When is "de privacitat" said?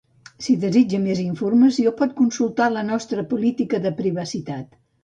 3.87-4.79